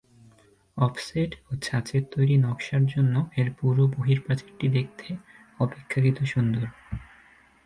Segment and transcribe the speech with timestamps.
[0.77, 5.07] ‘Offset’ ও ছাঁচের তৈরী নকশার জন্য এর পুরু বহিঃপ্রাচীরটি দেখতে
[5.59, 6.65] অপেক্ষাকৃত সুন্দর।